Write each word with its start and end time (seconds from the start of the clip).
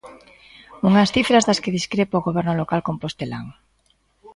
Unhas 0.87 1.09
cifras 1.15 1.43
das 1.47 1.61
que 1.63 1.75
discrepa 1.77 2.19
o 2.19 2.25
goberno 2.27 2.53
local 2.61 2.81
compostelán. 2.89 3.45